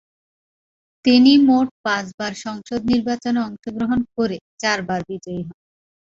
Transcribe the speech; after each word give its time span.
তিনি 1.05 1.31
মোট 1.47 1.67
পাঁচবার 1.83 2.33
সংসদ 2.45 2.79
নির্বাচনে 2.91 3.39
অংশগ্রহণ 3.47 3.99
করে 4.15 4.37
চার 4.61 4.79
বার 4.87 5.01
বিজয়ী 5.09 5.41
হন। 5.41 5.57